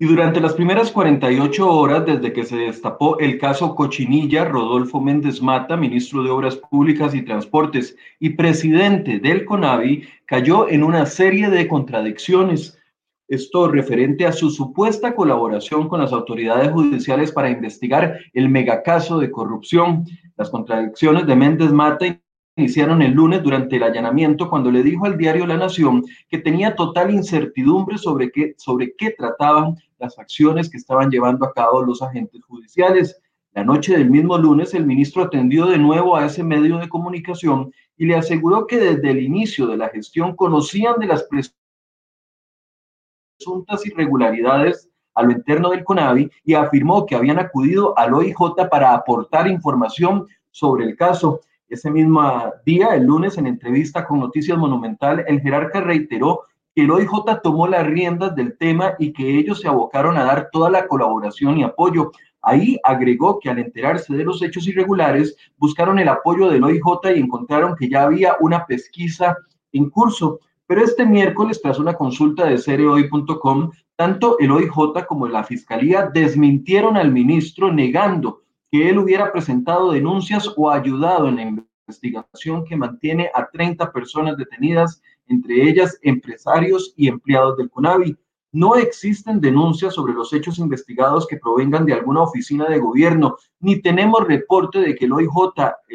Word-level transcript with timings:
Y 0.00 0.06
durante 0.06 0.40
las 0.40 0.52
primeras 0.52 0.92
48 0.92 1.68
horas 1.68 2.06
desde 2.06 2.32
que 2.32 2.44
se 2.44 2.54
destapó 2.54 3.18
el 3.18 3.36
caso 3.36 3.74
Cochinilla, 3.74 4.44
Rodolfo 4.44 5.00
Méndez 5.00 5.42
Mata, 5.42 5.76
ministro 5.76 6.22
de 6.22 6.30
Obras 6.30 6.54
Públicas 6.54 7.16
y 7.16 7.22
Transportes 7.22 7.96
y 8.20 8.30
presidente 8.30 9.18
del 9.18 9.44
CONAVI, 9.44 10.04
cayó 10.24 10.68
en 10.68 10.84
una 10.84 11.04
serie 11.04 11.50
de 11.50 11.66
contradicciones. 11.66 12.78
Esto 13.26 13.66
referente 13.66 14.24
a 14.24 14.30
su 14.30 14.50
supuesta 14.50 15.16
colaboración 15.16 15.88
con 15.88 16.00
las 16.00 16.12
autoridades 16.12 16.70
judiciales 16.70 17.32
para 17.32 17.50
investigar 17.50 18.20
el 18.34 18.48
megacaso 18.48 19.18
de 19.18 19.32
corrupción. 19.32 20.04
Las 20.36 20.48
contradicciones 20.48 21.26
de 21.26 21.34
Méndez 21.34 21.72
Mata 21.72 22.06
iniciaron 22.58 23.02
el 23.02 23.12
lunes 23.12 23.42
durante 23.42 23.76
el 23.76 23.84
allanamiento 23.84 24.50
cuando 24.50 24.70
le 24.70 24.82
dijo 24.82 25.06
al 25.06 25.16
diario 25.16 25.46
La 25.46 25.56
Nación 25.56 26.04
que 26.28 26.38
tenía 26.38 26.74
total 26.74 27.12
incertidumbre 27.12 27.98
sobre 27.98 28.32
qué, 28.32 28.54
sobre 28.58 28.94
qué 28.96 29.14
trataban 29.16 29.76
las 29.98 30.18
acciones 30.18 30.68
que 30.68 30.76
estaban 30.76 31.10
llevando 31.10 31.46
a 31.46 31.52
cabo 31.52 31.82
los 31.82 32.02
agentes 32.02 32.42
judiciales. 32.44 33.20
La 33.52 33.64
noche 33.64 33.96
del 33.96 34.10
mismo 34.10 34.36
lunes, 34.38 34.74
el 34.74 34.86
ministro 34.86 35.22
atendió 35.22 35.66
de 35.66 35.78
nuevo 35.78 36.16
a 36.16 36.26
ese 36.26 36.42
medio 36.42 36.78
de 36.78 36.88
comunicación 36.88 37.72
y 37.96 38.06
le 38.06 38.16
aseguró 38.16 38.66
que 38.66 38.78
desde 38.78 39.10
el 39.10 39.22
inicio 39.22 39.66
de 39.66 39.76
la 39.76 39.88
gestión 39.88 40.34
conocían 40.34 40.98
de 40.98 41.06
las 41.06 41.28
presuntas 43.38 43.86
irregularidades 43.86 44.88
a 45.14 45.22
lo 45.22 45.32
interno 45.32 45.70
del 45.70 45.84
CONAVI 45.84 46.30
y 46.44 46.54
afirmó 46.54 47.06
que 47.06 47.16
habían 47.16 47.38
acudido 47.38 47.96
al 47.98 48.14
OIJ 48.14 48.68
para 48.70 48.94
aportar 48.94 49.48
información 49.48 50.26
sobre 50.50 50.84
el 50.84 50.96
caso. 50.96 51.40
Ese 51.68 51.90
mismo 51.90 52.22
día, 52.64 52.94
el 52.94 53.04
lunes, 53.04 53.36
en 53.36 53.46
entrevista 53.46 54.06
con 54.06 54.20
Noticias 54.20 54.56
Monumental, 54.56 55.22
el 55.28 55.42
jerarca 55.42 55.82
reiteró 55.82 56.44
que 56.74 56.84
el 56.84 56.90
OIJ 56.90 57.42
tomó 57.42 57.66
las 57.66 57.86
riendas 57.86 58.34
del 58.34 58.56
tema 58.56 58.94
y 58.98 59.12
que 59.12 59.38
ellos 59.38 59.60
se 59.60 59.68
abocaron 59.68 60.16
a 60.16 60.24
dar 60.24 60.48
toda 60.50 60.70
la 60.70 60.86
colaboración 60.86 61.58
y 61.58 61.64
apoyo. 61.64 62.10
Ahí 62.40 62.78
agregó 62.84 63.38
que 63.38 63.50
al 63.50 63.58
enterarse 63.58 64.16
de 64.16 64.24
los 64.24 64.40
hechos 64.42 64.66
irregulares, 64.66 65.36
buscaron 65.58 65.98
el 65.98 66.08
apoyo 66.08 66.48
del 66.48 66.64
OIJ 66.64 67.16
y 67.16 67.20
encontraron 67.20 67.76
que 67.76 67.90
ya 67.90 68.04
había 68.04 68.36
una 68.40 68.64
pesquisa 68.64 69.36
en 69.72 69.90
curso. 69.90 70.40
Pero 70.66 70.82
este 70.82 71.04
miércoles, 71.04 71.60
tras 71.60 71.78
una 71.78 71.92
consulta 71.92 72.46
de 72.46 72.56
cereoy.com, 72.56 73.72
tanto 73.94 74.38
el 74.38 74.52
OIJ 74.52 75.04
como 75.06 75.28
la 75.28 75.44
Fiscalía 75.44 76.08
desmintieron 76.14 76.96
al 76.96 77.12
ministro 77.12 77.70
negando 77.70 78.40
que 78.70 78.88
él 78.88 78.98
hubiera 78.98 79.32
presentado 79.32 79.92
denuncias 79.92 80.52
o 80.56 80.70
ayudado 80.70 81.28
en 81.28 81.36
la 81.36 81.42
investigación 81.42 82.64
que 82.64 82.76
mantiene 82.76 83.30
a 83.34 83.48
30 83.48 83.92
personas 83.92 84.36
detenidas, 84.36 85.02
entre 85.26 85.68
ellas 85.68 85.98
empresarios 86.02 86.92
y 86.96 87.08
empleados 87.08 87.56
del 87.56 87.70
CONAVI. 87.70 88.16
No 88.52 88.76
existen 88.76 89.40
denuncias 89.40 89.94
sobre 89.94 90.14
los 90.14 90.32
hechos 90.32 90.58
investigados 90.58 91.26
que 91.26 91.36
provengan 91.36 91.84
de 91.84 91.92
alguna 91.92 92.22
oficina 92.22 92.66
de 92.66 92.78
gobierno, 92.78 93.36
ni 93.60 93.80
tenemos 93.80 94.26
reporte 94.26 94.80
de 94.80 94.94
que 94.94 95.04
el 95.04 95.12
OIJ, 95.12 95.30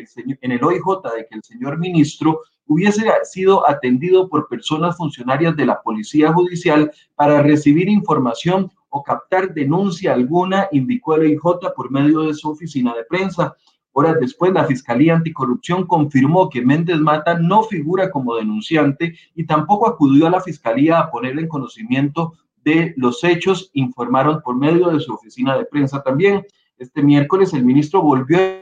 señor, 0.05 0.37
en 0.41 0.51
el 0.51 0.63
OIJ, 0.63 0.83
de 1.15 1.27
que 1.27 1.35
el 1.35 1.43
señor 1.43 1.79
ministro 1.79 2.41
hubiese 2.67 3.11
sido 3.23 3.67
atendido 3.69 4.29
por 4.29 4.47
personas 4.47 4.95
funcionarias 4.97 5.55
de 5.55 5.65
la 5.65 5.81
Policía 5.81 6.31
Judicial 6.31 6.91
para 7.15 7.41
recibir 7.41 7.89
información 7.89 8.71
o 8.95 9.01
captar 9.01 9.55
denuncia 9.55 10.13
alguna, 10.13 10.67
indicó 10.71 11.15
el 11.15 11.21
OIJ 11.21 11.73
por 11.75 11.89
medio 11.89 12.21
de 12.21 12.35
su 12.35 12.47
oficina 12.47 12.93
de 12.93 13.03
prensa. 13.03 13.55
Horas 13.91 14.19
después, 14.19 14.53
la 14.53 14.65
Fiscalía 14.65 15.15
Anticorrupción 15.15 15.87
confirmó 15.87 16.47
que 16.47 16.61
Méndez 16.61 16.99
Mata 16.99 17.33
no 17.39 17.63
figura 17.63 18.11
como 18.11 18.35
denunciante 18.35 19.15
y 19.33 19.47
tampoco 19.47 19.87
acudió 19.87 20.27
a 20.27 20.29
la 20.29 20.41
Fiscalía 20.41 20.99
a 20.99 21.09
ponerle 21.09 21.41
en 21.41 21.47
conocimiento 21.47 22.33
de 22.63 22.93
los 22.95 23.23
hechos, 23.23 23.71
informaron 23.73 24.43
por 24.43 24.55
medio 24.55 24.91
de 24.91 24.99
su 24.99 25.11
oficina 25.11 25.57
de 25.57 25.65
prensa 25.65 26.03
también. 26.03 26.45
Este 26.77 27.01
miércoles 27.01 27.51
el 27.55 27.65
ministro 27.65 28.03
volvió 28.03 28.37
a 28.37 28.61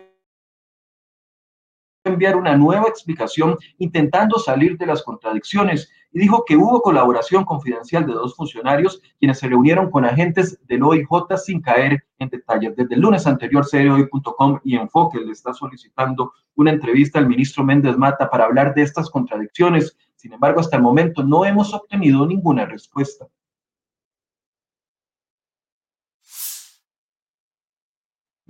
enviar 2.05 2.37
una 2.37 2.55
nueva 2.55 2.87
explicación 2.87 3.57
intentando 3.79 4.39
salir 4.39 4.77
de 4.77 4.85
las 4.85 5.03
contradicciones 5.03 5.91
y 6.13 6.19
dijo 6.19 6.43
que 6.45 6.55
hubo 6.55 6.81
colaboración 6.81 7.45
confidencial 7.45 8.05
de 8.05 8.13
dos 8.13 8.35
funcionarios 8.35 9.01
quienes 9.19 9.39
se 9.39 9.47
reunieron 9.47 9.89
con 9.89 10.05
agentes 10.05 10.59
del 10.67 10.83
OIJ 10.83 11.07
sin 11.43 11.61
caer 11.61 12.03
en 12.19 12.29
detalles. 12.29 12.75
Desde 12.75 12.95
el 12.95 13.01
lunes 13.01 13.25
anterior, 13.27 13.65
CROI.com 13.69 14.59
y 14.63 14.75
Enfoque 14.75 15.19
le 15.19 15.31
está 15.31 15.53
solicitando 15.53 16.33
una 16.55 16.71
entrevista 16.71 17.19
al 17.19 17.27
ministro 17.27 17.63
Méndez 17.63 17.97
Mata 17.97 18.29
para 18.29 18.45
hablar 18.45 18.73
de 18.73 18.83
estas 18.83 19.09
contradicciones. 19.09 19.97
Sin 20.15 20.33
embargo, 20.33 20.59
hasta 20.59 20.77
el 20.77 20.83
momento 20.83 21.23
no 21.23 21.45
hemos 21.45 21.73
obtenido 21.73 22.25
ninguna 22.25 22.65
respuesta. 22.65 23.27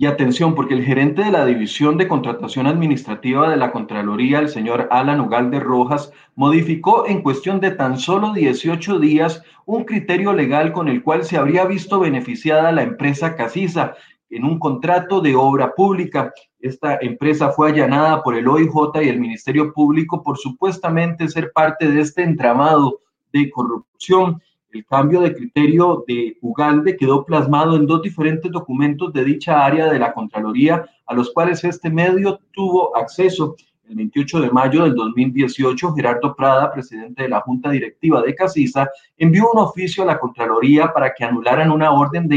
Y 0.02 0.06
atención, 0.06 0.56
porque 0.56 0.74
el 0.74 0.82
gerente 0.82 1.22
de 1.22 1.30
la 1.30 1.46
División 1.46 1.96
de 1.96 2.08
Contratación 2.08 2.66
Administrativa 2.66 3.48
de 3.48 3.56
la 3.56 3.70
Contraloría, 3.70 4.40
el 4.40 4.48
señor 4.48 4.88
Alan 4.90 5.20
Ugalde 5.20 5.60
Rojas, 5.60 6.12
modificó 6.34 7.06
en 7.06 7.22
cuestión 7.22 7.60
de 7.60 7.70
tan 7.70 7.96
solo 7.96 8.32
18 8.32 8.98
días 8.98 9.44
un 9.64 9.84
criterio 9.84 10.32
legal 10.32 10.72
con 10.72 10.88
el 10.88 11.04
cual 11.04 11.22
se 11.22 11.36
habría 11.36 11.66
visto 11.66 12.00
beneficiada 12.00 12.72
la 12.72 12.82
empresa 12.82 13.36
Casisa 13.36 13.94
en 14.28 14.44
un 14.44 14.58
contrato 14.58 15.20
de 15.20 15.36
obra 15.36 15.72
pública. 15.72 16.32
Esta 16.58 16.98
empresa 17.00 17.52
fue 17.52 17.70
allanada 17.70 18.24
por 18.24 18.34
el 18.34 18.48
OIJ 18.48 19.04
y 19.04 19.08
el 19.08 19.20
Ministerio 19.20 19.72
Público 19.72 20.20
por 20.20 20.36
supuestamente 20.36 21.28
ser 21.28 21.52
parte 21.52 21.88
de 21.88 22.00
este 22.00 22.24
entramado 22.24 23.02
de 23.32 23.48
corrupción. 23.52 24.42
El 24.72 24.86
cambio 24.86 25.20
de 25.20 25.34
criterio 25.34 26.02
de 26.08 26.38
Ugalde 26.40 26.96
quedó 26.96 27.26
plasmado 27.26 27.76
en 27.76 27.86
dos 27.86 28.00
diferentes 28.00 28.50
documentos 28.50 29.12
de 29.12 29.22
dicha 29.22 29.66
área 29.66 29.92
de 29.92 29.98
la 29.98 30.14
Contraloría, 30.14 30.86
a 31.04 31.14
los 31.14 31.30
cuales 31.30 31.62
este 31.64 31.90
medio 31.90 32.40
tuvo 32.52 32.96
acceso. 32.96 33.54
El 33.86 33.96
28 33.96 34.40
de 34.40 34.50
mayo 34.50 34.84
del 34.84 34.94
2018, 34.94 35.92
Gerardo 35.94 36.34
Prada, 36.34 36.72
presidente 36.72 37.24
de 37.24 37.28
la 37.28 37.42
Junta 37.42 37.68
Directiva 37.68 38.22
de 38.22 38.34
Casisa, 38.34 38.88
envió 39.18 39.50
un 39.52 39.58
oficio 39.58 40.04
a 40.04 40.06
la 40.06 40.18
Contraloría 40.18 40.90
para 40.90 41.12
que 41.12 41.24
anularan 41.24 41.70
una 41.70 41.92
orden 41.92 42.26
de 42.26 42.36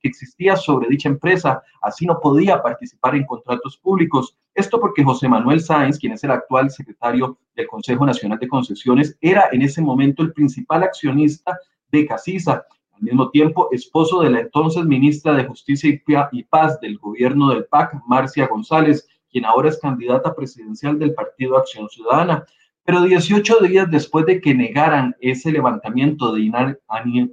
que 0.00 0.08
existía 0.08 0.56
sobre 0.56 0.88
dicha 0.88 1.08
empresa, 1.08 1.62
así 1.82 2.06
no 2.06 2.18
podía 2.20 2.62
participar 2.62 3.14
en 3.14 3.24
contratos 3.24 3.76
públicos. 3.78 4.36
Esto 4.54 4.80
porque 4.80 5.04
José 5.04 5.28
Manuel 5.28 5.60
Sáenz, 5.60 5.98
quien 5.98 6.12
es 6.12 6.24
el 6.24 6.32
actual 6.32 6.70
secretario 6.70 7.38
del 7.54 7.66
Consejo 7.66 8.04
Nacional 8.04 8.38
de 8.38 8.48
Concesiones, 8.48 9.16
era 9.20 9.48
en 9.52 9.62
ese 9.62 9.80
momento 9.80 10.22
el 10.22 10.32
principal 10.32 10.82
accionista 10.82 11.58
de 11.90 12.06
Casisa, 12.06 12.64
al 12.92 13.02
mismo 13.02 13.30
tiempo 13.30 13.68
esposo 13.70 14.22
de 14.22 14.30
la 14.30 14.40
entonces 14.40 14.84
ministra 14.84 15.32
de 15.34 15.44
Justicia 15.44 16.02
y 16.32 16.42
Paz 16.42 16.80
del 16.80 16.98
gobierno 16.98 17.50
del 17.50 17.66
PAC, 17.66 17.94
Marcia 18.06 18.48
González, 18.48 19.06
quien 19.30 19.44
ahora 19.44 19.68
es 19.68 19.78
candidata 19.78 20.34
presidencial 20.34 20.98
del 20.98 21.14
Partido 21.14 21.56
Acción 21.56 21.88
Ciudadana. 21.88 22.44
Pero 22.84 23.02
18 23.02 23.60
días 23.60 23.90
después 23.90 24.26
de 24.26 24.40
que 24.40 24.54
negaran 24.54 25.14
ese 25.20 25.52
levantamiento 25.52 26.32
de 26.32 26.50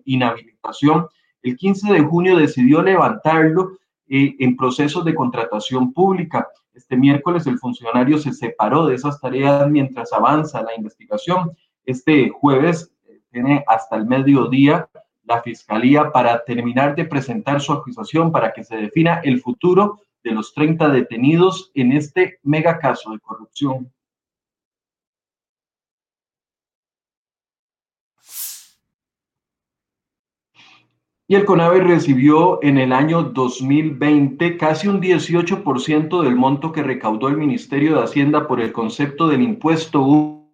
inhabilitación, 0.04 1.08
el 1.46 1.56
15 1.58 1.94
de 1.94 2.00
junio 2.02 2.38
decidió 2.38 2.82
levantarlo 2.82 3.78
eh, 4.10 4.36
en 4.40 4.58
procesos 4.58 5.06
de 5.06 5.14
contratación 5.14 5.94
pública. 5.94 6.48
Este 6.74 6.98
miércoles 6.98 7.46
el 7.46 7.60
funcionario 7.60 8.18
se 8.18 8.34
separó 8.34 8.88
de 8.88 8.96
esas 8.96 9.22
tareas 9.22 9.70
mientras 9.70 10.12
avanza 10.12 10.64
la 10.64 10.76
investigación. 10.76 11.52
Este 11.86 12.30
jueves 12.30 12.92
eh, 13.08 13.20
tiene 13.32 13.64
hasta 13.68 13.96
el 13.96 14.08
mediodía 14.08 14.90
la 15.24 15.40
fiscalía 15.44 16.12
para 16.12 16.44
terminar 16.44 16.96
de 16.96 17.06
presentar 17.06 17.62
su 17.62 17.74
acusación 17.74 18.32
para 18.32 18.52
que 18.52 18.64
se 18.64 18.78
defina 18.78 19.22
el 19.24 19.40
futuro 19.40 20.00
de 20.24 20.32
los 20.32 20.52
30 20.52 20.90
detenidos 20.90 21.72
en 21.76 21.92
este 21.92 22.40
mega 22.42 22.80
caso 22.80 23.12
de 23.12 23.20
corrupción. 23.20 23.92
Y 31.28 31.34
el 31.34 31.46
CONAVE 31.46 31.80
recibió 31.80 32.60
en 32.62 32.78
el 32.78 32.94
año 32.94 33.24
2020 33.24 34.58
casi 34.58 34.88
un 34.88 35.02
18% 35.02 36.22
del 36.22 36.36
monto 36.36 36.72
que 36.72 36.84
recaudó 36.84 37.30
el 37.30 37.38
Ministerio 37.38 37.96
de 37.96 38.04
Hacienda 38.04 38.48
por 38.48 38.62
el 38.62 38.72
concepto 38.72 39.28
del 39.28 39.42
impuesto 39.42 40.46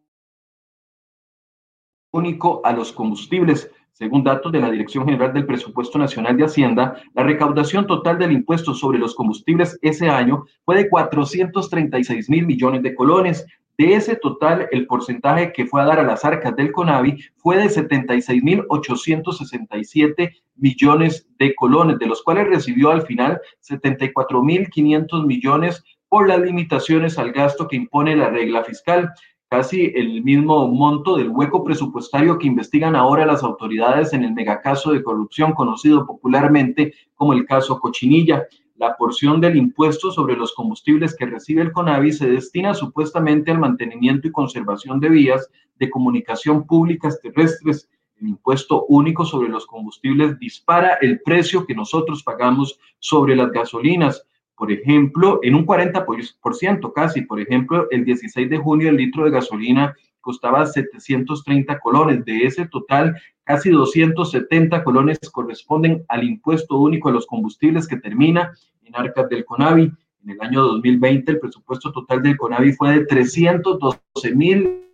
único 2.13 2.61
a 2.63 2.71
los 2.71 2.93
combustibles. 2.93 3.69
Según 3.91 4.23
datos 4.23 4.49
de 4.53 4.61
la 4.61 4.71
Dirección 4.71 5.03
General 5.03 5.33
del 5.33 5.45
Presupuesto 5.45 5.99
Nacional 5.99 6.37
de 6.37 6.45
Hacienda, 6.45 7.01
la 7.15 7.23
recaudación 7.23 7.85
total 7.85 8.17
del 8.17 8.31
impuesto 8.31 8.73
sobre 8.73 8.97
los 8.97 9.13
combustibles 9.13 9.77
ese 9.81 10.09
año 10.09 10.45
fue 10.63 10.77
de 10.77 10.89
436 10.89 12.29
mil 12.29 12.45
millones 12.45 12.81
de 12.81 12.95
colones. 12.95 13.45
De 13.77 13.95
ese 13.95 14.15
total, 14.15 14.67
el 14.71 14.85
porcentaje 14.85 15.53
que 15.53 15.65
fue 15.65 15.81
a 15.81 15.85
dar 15.85 15.99
a 15.99 16.03
las 16.03 16.23
arcas 16.23 16.55
del 16.55 16.71
CONAVI 16.71 17.17
fue 17.37 17.57
de 17.57 17.69
76 17.69 18.43
mil 18.43 18.63
867 18.69 20.35
millones 20.55 21.27
de 21.39 21.55
colones, 21.55 21.97
de 21.97 22.05
los 22.05 22.21
cuales 22.21 22.47
recibió 22.47 22.91
al 22.91 23.01
final 23.03 23.39
74 23.61 24.43
mil 24.43 24.69
500 24.69 25.25
millones 25.25 25.83
por 26.09 26.27
las 26.27 26.39
limitaciones 26.39 27.17
al 27.17 27.31
gasto 27.31 27.67
que 27.67 27.77
impone 27.77 28.15
la 28.15 28.29
regla 28.29 28.63
fiscal 28.63 29.11
casi 29.51 29.91
el 29.95 30.23
mismo 30.23 30.65
monto 30.69 31.17
del 31.17 31.27
hueco 31.27 31.61
presupuestario 31.65 32.39
que 32.39 32.47
investigan 32.47 32.95
ahora 32.95 33.25
las 33.25 33.43
autoridades 33.43 34.13
en 34.13 34.23
el 34.23 34.31
megacaso 34.31 34.93
de 34.93 35.03
corrupción 35.03 35.51
conocido 35.51 36.05
popularmente 36.05 36.93
como 37.15 37.33
el 37.33 37.45
caso 37.45 37.77
Cochinilla. 37.77 38.47
La 38.81 38.97
porción 38.97 39.39
del 39.39 39.57
impuesto 39.57 40.09
sobre 40.09 40.35
los 40.35 40.55
combustibles 40.55 41.15
que 41.15 41.27
recibe 41.27 41.61
el 41.61 41.71
CONAVI 41.71 42.13
se 42.13 42.27
destina 42.27 42.73
supuestamente 42.73 43.51
al 43.51 43.59
mantenimiento 43.59 44.27
y 44.27 44.31
conservación 44.31 44.99
de 44.99 45.09
vías 45.09 45.51
de 45.77 45.87
comunicación 45.87 46.65
públicas 46.65 47.21
terrestres. 47.21 47.87
El 48.19 48.29
impuesto 48.29 48.87
único 48.87 49.23
sobre 49.23 49.49
los 49.49 49.67
combustibles 49.67 50.39
dispara 50.39 50.95
el 50.99 51.21
precio 51.21 51.67
que 51.67 51.75
nosotros 51.75 52.23
pagamos 52.23 52.79
sobre 52.97 53.35
las 53.35 53.51
gasolinas 53.51 54.25
por 54.61 54.71
ejemplo, 54.71 55.39
en 55.41 55.55
un 55.55 55.65
40% 55.65 56.93
casi, 56.93 57.21
por 57.21 57.39
ejemplo, 57.39 57.87
el 57.89 58.05
16 58.05 58.47
de 58.47 58.59
junio 58.59 58.89
el 58.89 58.97
litro 58.97 59.25
de 59.25 59.31
gasolina 59.31 59.95
costaba 60.21 60.65
730 60.65 61.79
colones. 61.79 62.23
De 62.25 62.45
ese 62.45 62.67
total, 62.67 63.15
casi 63.43 63.69
270 63.69 64.83
colones 64.83 65.19
corresponden 65.31 66.05
al 66.07 66.23
impuesto 66.23 66.77
único 66.77 67.09
de 67.09 67.15
los 67.15 67.25
combustibles 67.25 67.87
que 67.87 67.97
termina 67.97 68.53
en 68.83 68.95
arcas 68.95 69.27
del 69.29 69.45
CONAVI. 69.45 69.91
En 70.23 70.29
el 70.29 70.41
año 70.41 70.61
2020, 70.61 71.31
el 71.31 71.39
presupuesto 71.39 71.91
total 71.91 72.21
del 72.21 72.37
CONAVI 72.37 72.73
fue 72.73 72.91
de 72.91 73.05
312 73.05 73.99
mil 74.35 74.85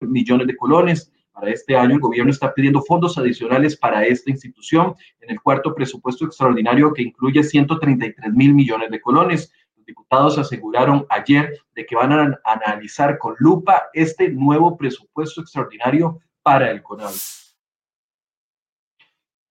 millones 0.00 0.46
de 0.46 0.56
colones. 0.56 1.12
Para 1.32 1.50
este 1.50 1.76
año, 1.76 1.94
el 1.94 2.00
gobierno 2.00 2.30
está 2.30 2.52
pidiendo 2.52 2.82
fondos 2.82 3.16
adicionales 3.16 3.76
para 3.76 4.04
esta 4.04 4.30
institución 4.30 4.94
en 5.20 5.30
el 5.30 5.40
cuarto 5.40 5.74
presupuesto 5.74 6.26
extraordinario 6.26 6.92
que 6.92 7.02
incluye 7.02 7.42
133 7.42 8.32
mil 8.34 8.54
millones 8.54 8.90
de 8.90 9.00
colones. 9.00 9.52
Los 9.82 9.86
diputados 9.86 10.38
aseguraron 10.38 11.04
ayer 11.08 11.58
de 11.74 11.84
que 11.84 11.96
van 11.96 12.12
a 12.12 12.40
analizar 12.44 13.18
con 13.18 13.34
lupa 13.38 13.86
este 13.92 14.28
nuevo 14.28 14.76
presupuesto 14.76 15.40
extraordinario 15.40 16.20
para 16.40 16.70
el 16.70 16.84
CONAVI. 16.84 17.18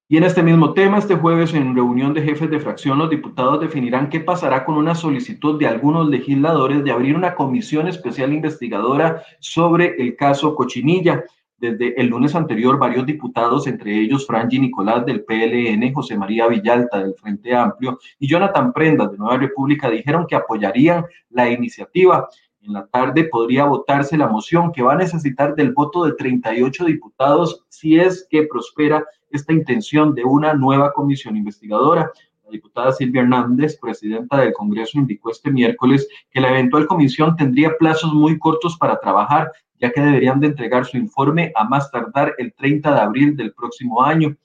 Y 0.08 0.16
en 0.16 0.24
este 0.24 0.42
mismo 0.42 0.72
tema, 0.72 0.96
este 0.96 1.16
jueves 1.16 1.52
en 1.52 1.74
reunión 1.74 2.14
de 2.14 2.22
jefes 2.22 2.48
de 2.48 2.60
fracción, 2.60 2.96
los 2.96 3.10
diputados 3.10 3.60
definirán 3.60 4.08
qué 4.08 4.20
pasará 4.20 4.64
con 4.64 4.76
una 4.76 4.94
solicitud 4.94 5.58
de 5.58 5.66
algunos 5.66 6.08
legisladores 6.08 6.82
de 6.82 6.92
abrir 6.92 7.14
una 7.14 7.34
comisión 7.34 7.86
especial 7.86 8.32
investigadora 8.32 9.22
sobre 9.38 9.96
el 9.98 10.16
caso 10.16 10.54
Cochinilla. 10.54 11.24
Desde 11.62 11.94
el 12.00 12.08
lunes 12.08 12.34
anterior, 12.34 12.76
varios 12.76 13.06
diputados, 13.06 13.68
entre 13.68 13.96
ellos 13.96 14.26
Franji 14.26 14.58
Nicolás 14.58 15.06
del 15.06 15.22
PLN, 15.22 15.92
José 15.94 16.16
María 16.16 16.48
Villalta 16.48 16.98
del 16.98 17.14
Frente 17.14 17.54
Amplio 17.54 18.00
y 18.18 18.26
Jonathan 18.26 18.72
Prendas 18.72 19.12
de 19.12 19.18
Nueva 19.18 19.36
República, 19.36 19.88
dijeron 19.88 20.26
que 20.26 20.34
apoyarían 20.34 21.04
la 21.30 21.48
iniciativa. 21.48 22.28
En 22.62 22.72
la 22.72 22.84
tarde 22.88 23.28
podría 23.30 23.66
votarse 23.66 24.18
la 24.18 24.26
moción 24.26 24.72
que 24.72 24.82
va 24.82 24.94
a 24.94 24.96
necesitar 24.96 25.54
del 25.54 25.72
voto 25.72 26.04
de 26.04 26.14
38 26.14 26.84
diputados 26.84 27.64
si 27.68 27.96
es 27.96 28.26
que 28.28 28.42
prospera 28.42 29.04
esta 29.30 29.52
intención 29.52 30.16
de 30.16 30.24
una 30.24 30.54
nueva 30.54 30.92
comisión 30.92 31.36
investigadora. 31.36 32.10
La 32.44 32.50
diputada 32.50 32.90
Silvia 32.90 33.22
Hernández, 33.22 33.78
presidenta 33.80 34.38
del 34.38 34.52
Congreso, 34.52 34.98
indicó 34.98 35.30
este 35.30 35.52
miércoles 35.52 36.08
que 36.32 36.40
la 36.40 36.50
eventual 36.50 36.88
comisión 36.88 37.36
tendría 37.36 37.76
plazos 37.78 38.12
muy 38.12 38.36
cortos 38.36 38.76
para 38.76 38.98
trabajar 38.98 39.52
ya 39.82 39.90
que 39.90 40.00
deberían 40.00 40.38
de 40.38 40.46
entregar 40.46 40.86
su 40.86 40.96
informe 40.96 41.52
a 41.56 41.64
más 41.64 41.90
tardar 41.90 42.36
el 42.38 42.54
30 42.54 42.94
de 42.94 43.00
abril 43.00 43.36
del 43.36 43.52
próximo 43.52 44.00
año. 44.00 44.36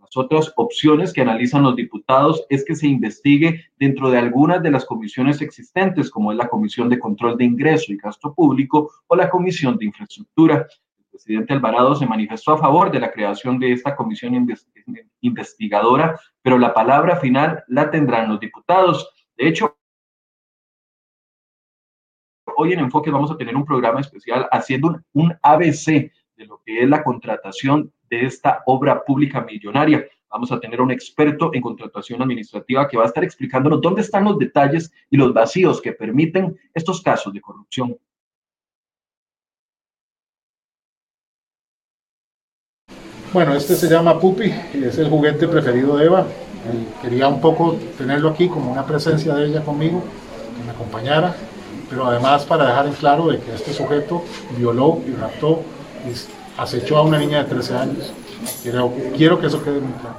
Las 0.00 0.16
otras 0.16 0.52
opciones 0.54 1.12
que 1.12 1.20
analizan 1.20 1.64
los 1.64 1.74
diputados 1.74 2.46
es 2.48 2.64
que 2.64 2.76
se 2.76 2.86
investigue 2.86 3.64
dentro 3.76 4.08
de 4.08 4.18
algunas 4.18 4.62
de 4.62 4.70
las 4.70 4.84
comisiones 4.84 5.42
existentes, 5.42 6.12
como 6.12 6.30
es 6.30 6.38
la 6.38 6.48
Comisión 6.48 6.88
de 6.88 7.00
Control 7.00 7.36
de 7.36 7.44
Ingreso 7.44 7.92
y 7.92 7.96
Gasto 7.96 8.32
Público 8.32 8.92
o 9.08 9.16
la 9.16 9.28
Comisión 9.28 9.76
de 9.78 9.86
Infraestructura. 9.86 10.64
El 10.96 11.06
presidente 11.10 11.54
Alvarado 11.54 11.96
se 11.96 12.06
manifestó 12.06 12.52
a 12.52 12.58
favor 12.58 12.92
de 12.92 13.00
la 13.00 13.10
creación 13.10 13.58
de 13.58 13.72
esta 13.72 13.96
comisión 13.96 14.46
investigadora, 15.22 16.20
pero 16.40 16.56
la 16.56 16.72
palabra 16.72 17.16
final 17.16 17.64
la 17.66 17.90
tendrán 17.90 18.28
los 18.28 18.38
diputados. 18.38 19.10
De 19.36 19.48
hecho, 19.48 19.76
hoy 22.56 22.72
en 22.72 22.80
Enfoque 22.80 23.10
vamos 23.10 23.30
a 23.30 23.36
tener 23.36 23.56
un 23.56 23.64
programa 23.64 24.00
especial 24.00 24.48
haciendo 24.50 25.00
un, 25.12 25.36
ABC 25.42 26.10
de 26.36 26.46
lo 26.46 26.60
que 26.64 26.82
es 26.82 26.88
la 26.88 27.02
contratación 27.02 27.92
de 28.10 28.26
esta 28.26 28.62
obra 28.66 29.04
pública 29.04 29.40
millonaria. 29.40 30.06
Vamos 30.28 30.50
a 30.50 30.58
tener 30.58 30.80
un 30.80 30.90
experto 30.90 31.50
en 31.54 31.62
contratación 31.62 32.20
administrativa 32.20 32.88
que 32.88 32.96
va 32.96 33.04
a 33.04 33.06
estar 33.06 33.22
explicándonos 33.22 33.80
dónde 33.80 34.00
están 34.00 34.24
los 34.24 34.38
detalles 34.38 34.92
y 35.10 35.16
los 35.16 35.32
vacíos 35.32 35.80
que 35.80 35.92
permiten 35.92 36.58
estos 36.72 37.02
casos 37.02 37.32
de 37.32 37.40
corrupción. 37.40 37.96
Bueno, 43.32 43.54
este 43.54 43.74
se 43.74 43.88
llama 43.88 44.18
Pupi, 44.18 44.52
es 44.74 44.98
el 44.98 45.08
juguete 45.08 45.48
preferido 45.48 45.96
de 45.96 46.06
Eva. 46.06 46.26
Quería 47.02 47.28
un 47.28 47.40
poco 47.40 47.76
tenerlo 47.98 48.30
aquí 48.30 48.48
como 48.48 48.72
una 48.72 48.86
presencia 48.86 49.34
de 49.34 49.46
ella 49.46 49.64
conmigo, 49.64 50.02
que 50.56 50.64
me 50.64 50.70
acompañara 50.70 51.34
pero 51.88 52.06
además 52.06 52.44
para 52.44 52.66
dejar 52.66 52.86
en 52.86 52.94
claro 52.94 53.28
de 53.28 53.40
que 53.40 53.54
este 53.54 53.72
sujeto 53.72 54.24
violó 54.56 55.00
y 55.06 55.12
raptó 55.12 55.62
y 56.06 56.60
acechó 56.60 56.98
a 56.98 57.02
una 57.02 57.18
niña 57.18 57.42
de 57.42 57.50
13 57.50 57.74
años. 57.76 58.12
Quiero, 58.62 58.92
quiero 59.16 59.40
que 59.40 59.46
eso 59.46 59.62
quede 59.62 59.80
muy 59.80 59.92
claro. 60.00 60.16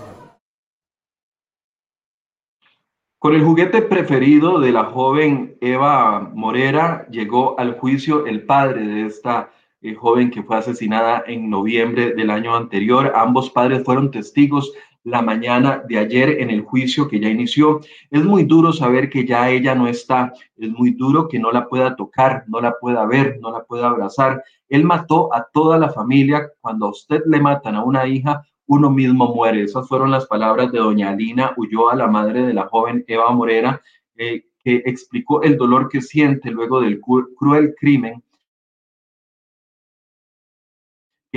Con 3.20 3.34
el 3.34 3.44
juguete 3.44 3.82
preferido 3.82 4.60
de 4.60 4.72
la 4.72 4.86
joven 4.86 5.58
Eva 5.60 6.30
Morera 6.34 7.08
llegó 7.10 7.60
al 7.60 7.80
juicio 7.80 8.28
el 8.28 8.44
padre 8.44 8.86
de 8.86 9.08
esta 9.08 9.50
eh, 9.82 9.96
joven 9.96 10.30
que 10.30 10.44
fue 10.44 10.58
asesinada 10.58 11.24
en 11.26 11.50
noviembre 11.50 12.14
del 12.14 12.30
año 12.30 12.56
anterior. 12.56 13.14
Ambos 13.16 13.50
padres 13.50 13.84
fueron 13.84 14.12
testigos 14.12 14.72
la 15.06 15.22
mañana 15.22 15.84
de 15.88 16.00
ayer 16.00 16.42
en 16.42 16.50
el 16.50 16.62
juicio 16.62 17.08
que 17.08 17.20
ya 17.20 17.30
inició. 17.30 17.80
Es 18.10 18.24
muy 18.24 18.44
duro 18.44 18.74
saber 18.74 19.10
que 19.10 19.26
ya 19.26 19.50
ella 19.50 19.76
no 19.76 19.88
está, 19.88 20.34
es 20.58 20.70
muy 20.70 20.92
duro 20.92 21.28
que 21.28 21.40
no 21.40 21.52
la 21.52 21.70
pueda 21.70 21.96
tocar, 21.96 22.44
no 22.48 22.60
la 22.60 22.74
pueda 22.80 23.06
ver, 23.06 23.38
no 23.40 23.52
la 23.52 23.64
pueda 23.64 23.88
abrazar. 23.88 24.44
Él 24.68 24.84
mató 24.84 25.34
a 25.34 25.48
toda 25.54 25.78
la 25.78 25.92
familia. 25.92 26.50
Cuando 26.60 26.88
a 26.88 26.90
usted 26.90 27.22
le 27.28 27.40
matan 27.40 27.76
a 27.76 27.84
una 27.84 28.08
hija, 28.08 28.44
uno 28.66 28.90
mismo 28.90 29.34
muere. 29.34 29.64
Esas 29.64 29.88
fueron 29.88 30.10
las 30.10 30.26
palabras 30.26 30.72
de 30.72 30.80
doña 30.80 31.10
Alina 31.10 31.54
Ulloa, 31.56 31.96
la 31.96 32.08
madre 32.08 32.42
de 32.42 32.54
la 32.54 32.68
joven 32.68 33.06
Eva 33.08 33.30
Morera, 33.32 33.82
eh, 34.16 34.46
que 34.64 34.82
explicó 34.86 35.44
el 35.44 35.56
dolor 35.56 35.88
que 35.88 36.02
siente 36.02 36.50
luego 36.50 36.82
del 36.82 37.00
cruel 37.00 37.76
crimen 37.80 38.24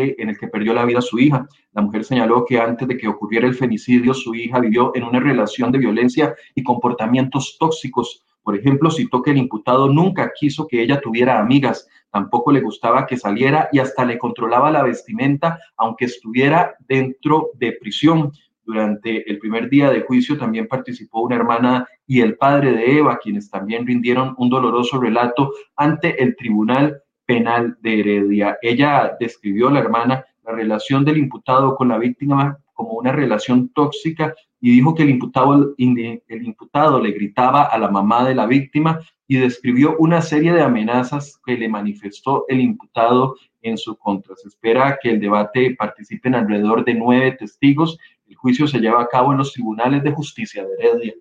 en 0.01 0.29
el 0.29 0.39
que 0.39 0.49
perdió 0.49 0.75
la 0.75 0.85
vida 0.85 1.01
su 1.01 1.19
hija. 1.19 1.47
La 1.73 1.83
mujer 1.83 2.05
señaló 2.05 2.45
que 2.45 2.59
antes 2.59 2.87
de 2.89 2.97
que 2.97 3.09
ocurriera 3.09 3.47
el 3.47 3.55
femicidio, 3.55 4.15
su 4.15 4.35
hija 4.35 4.61
vivió 4.61 4.93
en 4.95 5.05
una 5.05 5.21
relación 5.21 5.73
de 5.73 5.79
violencia 5.79 6.35
y 6.55 6.63
comportamientos 6.63 7.57
tóxicos. 7.59 8.25
Por 8.43 8.57
ejemplo, 8.57 8.91
citó 8.91 9.23
que 9.23 9.33
el 9.33 9.37
imputado 9.37 9.89
nunca 9.89 10.33
quiso 10.35 10.67
que 10.67 10.83
ella 10.83 11.01
tuviera 11.01 11.39
amigas, 11.39 11.87
tampoco 12.11 12.51
le 12.51 12.61
gustaba 12.61 13.07
que 13.07 13.17
saliera 13.17 13.69
y 13.73 13.79
hasta 13.79 14.05
le 14.05 14.19
controlaba 14.19 14.71
la 14.71 14.83
vestimenta, 14.83 15.59
aunque 15.77 16.07
estuviera 16.07 16.75
dentro 16.89 17.51
de 17.55 17.73
prisión. 17.73 18.33
Durante 18.65 19.31
el 19.31 19.39
primer 19.39 19.69
día 19.69 19.91
de 19.91 20.03
juicio 20.03 20.37
también 20.37 20.69
participó 20.69 21.23
una 21.23 21.37
hermana 21.37 21.89
y 22.07 22.21
el 22.21 22.37
padre 22.37 22.73
de 22.73 22.99
Eva, 22.99 23.19
quienes 23.19 23.51
también 23.51 23.87
rindieron 23.87 24.35
un 24.39 24.51
doloroso 24.51 25.01
relato 25.01 25.53
ante 25.77 26.23
el 26.23 26.37
tribunal 26.37 27.03
penal 27.29 27.77
de 27.83 28.01
Heredia. 28.01 28.57
Ella 28.63 29.15
describió, 29.21 29.69
la 29.69 29.81
hermana, 29.81 30.25
la 30.47 30.53
relación 30.53 31.05
del 31.05 31.19
imputado 31.19 31.77
con 31.77 31.89
la 31.89 31.99
víctima 31.99 32.59
como 32.73 32.93
una 32.93 33.13
relación 33.13 33.69
tóxica 33.69 34.35
y 34.63 34.71
dijo 34.71 34.95
que 34.95 35.03
el 35.03 35.11
imputado, 35.11 35.75
el 35.77 36.43
imputado 36.43 36.99
le 37.01 37.11
gritaba 37.13 37.65
a 37.65 37.77
la 37.77 37.91
mamá 37.91 38.27
de 38.27 38.35
la 38.35 38.47
víctima 38.47 39.01
y 39.27 39.37
describió 39.37 39.95
una 39.99 40.23
serie 40.23 40.55
de 40.55 40.63
amenazas 40.63 41.39
que 41.45 41.59
le 41.59 41.69
manifestó 41.69 42.47
el 42.49 42.61
imputado 42.61 43.37
en 43.61 43.77
su 43.77 43.95
contra. 43.99 44.35
Se 44.37 44.49
espera 44.49 44.99
que 45.01 45.11
el 45.11 45.21
debate 45.21 45.77
participen 45.79 46.35
alrededor 46.35 46.83
de 46.83 46.95
nueve 46.95 47.33
testigos. 47.33 47.99
El 48.27 48.37
juicio 48.37 48.67
se 48.67 48.79
lleva 48.79 49.03
a 49.03 49.09
cabo 49.09 49.33
en 49.33 49.39
los 49.39 49.53
tribunales 49.53 50.03
de 50.03 50.13
justicia 50.13 50.65
de 50.65 50.71
Heredia. 50.79 51.15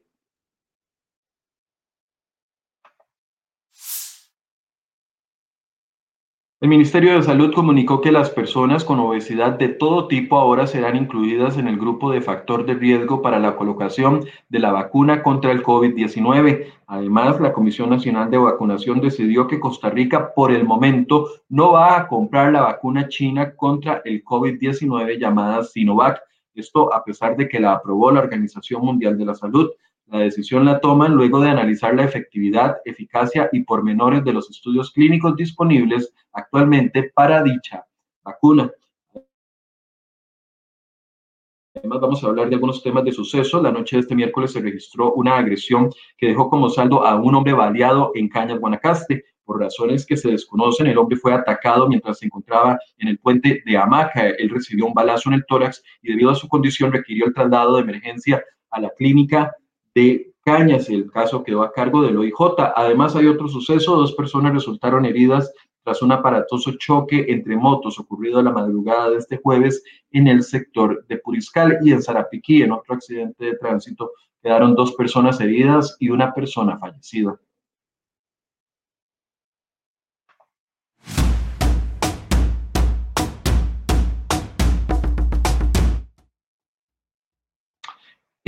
El 6.59 6.69
Ministerio 6.69 7.13
de 7.13 7.21
Salud 7.21 7.53
comunicó 7.53 8.01
que 8.01 8.11
las 8.11 8.31
personas 8.31 8.83
con 8.83 8.99
obesidad 8.99 9.59
de 9.59 9.69
todo 9.69 10.07
tipo 10.07 10.39
ahora 10.39 10.65
serán 10.65 10.95
incluidas 10.95 11.55
en 11.59 11.67
el 11.67 11.77
grupo 11.77 12.09
de 12.09 12.19
factor 12.19 12.65
de 12.65 12.73
riesgo 12.73 13.21
para 13.21 13.37
la 13.37 13.55
colocación 13.55 14.25
de 14.49 14.57
la 14.57 14.71
vacuna 14.71 15.21
contra 15.21 15.51
el 15.51 15.61
COVID-19. 15.61 16.65
Además, 16.87 17.39
la 17.39 17.53
Comisión 17.53 17.91
Nacional 17.91 18.31
de 18.31 18.39
Vacunación 18.39 19.01
decidió 19.01 19.45
que 19.45 19.59
Costa 19.59 19.91
Rica 19.91 20.33
por 20.33 20.51
el 20.51 20.63
momento 20.63 21.27
no 21.47 21.73
va 21.73 21.95
a 21.95 22.07
comprar 22.07 22.51
la 22.51 22.61
vacuna 22.61 23.07
china 23.07 23.55
contra 23.55 24.01
el 24.03 24.23
COVID-19 24.23 25.19
llamada 25.19 25.63
Sinovac. 25.63 26.19
Esto 26.55 26.91
a 26.91 27.03
pesar 27.03 27.37
de 27.37 27.47
que 27.47 27.59
la 27.59 27.73
aprobó 27.73 28.09
la 28.09 28.21
Organización 28.21 28.83
Mundial 28.83 29.15
de 29.15 29.25
la 29.25 29.35
Salud. 29.35 29.69
La 30.07 30.19
decisión 30.19 30.63
la 30.63 30.79
toman 30.79 31.15
luego 31.15 31.41
de 31.41 31.49
analizar 31.49 31.93
la 31.93 32.05
efectividad, 32.05 32.77
eficacia 32.85 33.49
y 33.51 33.63
pormenores 33.63 34.23
de 34.23 34.31
los 34.31 34.49
estudios 34.49 34.91
clínicos 34.91 35.35
disponibles 35.35 36.13
actualmente 36.31 37.11
para 37.13 37.43
dicha 37.43 37.85
vacuna. 38.23 38.71
Además, 41.75 41.99
vamos 41.99 42.23
a 42.23 42.27
hablar 42.27 42.47
de 42.47 42.55
algunos 42.55 42.81
temas 42.81 43.03
de 43.03 43.11
suceso. 43.11 43.61
La 43.61 43.71
noche 43.71 43.97
de 43.97 44.01
este 44.01 44.15
miércoles 44.15 44.53
se 44.53 44.61
registró 44.61 45.13
una 45.13 45.37
agresión 45.37 45.91
que 46.17 46.27
dejó 46.27 46.49
como 46.49 46.69
saldo 46.69 47.05
a 47.05 47.15
un 47.15 47.35
hombre 47.35 47.53
baleado 47.53 48.11
en 48.15 48.29
Cañas, 48.29 48.59
Guanacaste. 48.59 49.25
Por 49.43 49.59
razones 49.59 50.05
que 50.05 50.17
se 50.17 50.31
desconocen, 50.31 50.87
el 50.87 50.97
hombre 50.97 51.17
fue 51.17 51.33
atacado 51.33 51.87
mientras 51.87 52.19
se 52.19 52.25
encontraba 52.25 52.79
en 52.97 53.09
el 53.09 53.19
puente 53.19 53.61
de 53.65 53.77
Hamaca. 53.77 54.29
Él 54.29 54.49
recibió 54.49 54.85
un 54.85 54.93
balazo 54.93 55.29
en 55.29 55.35
el 55.35 55.45
tórax 55.45 55.83
y 56.01 56.09
debido 56.09 56.31
a 56.31 56.35
su 56.35 56.47
condición 56.47 56.91
requirió 56.91 57.25
el 57.25 57.33
traslado 57.33 57.75
de 57.75 57.81
emergencia 57.81 58.43
a 58.71 58.81
la 58.81 58.89
clínica 58.97 59.53
de 59.97 60.31
Cañas. 60.45 60.89
El 60.89 61.09
caso 61.11 61.43
quedó 61.43 61.63
a 61.63 61.71
cargo 61.71 62.03
del 62.03 62.17
OIJ. 62.17 62.55
Además, 62.75 63.15
hay 63.15 63.25
otro 63.25 63.47
suceso. 63.47 63.97
Dos 63.97 64.13
personas 64.13 64.53
resultaron 64.53 65.05
heridas 65.05 65.51
tras 65.83 66.01
un 66.03 66.11
aparatoso 66.11 66.73
choque 66.77 67.25
entre 67.29 67.57
motos 67.57 67.97
ocurrido 67.97 68.39
a 68.39 68.43
la 68.43 68.51
madrugada 68.51 69.09
de 69.09 69.17
este 69.17 69.37
jueves 69.37 69.83
en 70.11 70.27
el 70.27 70.43
sector 70.43 71.03
de 71.07 71.17
Puriscal 71.17 71.79
y 71.81 71.91
en 71.91 72.03
Zarapiquí. 72.03 72.61
En 72.61 72.73
otro 72.73 72.93
accidente 72.93 73.45
de 73.45 73.57
tránsito 73.57 74.11
quedaron 74.41 74.75
dos 74.75 74.93
personas 74.93 75.41
heridas 75.41 75.97
y 75.99 76.09
una 76.09 76.31
persona 76.31 76.77
fallecida. 76.77 77.39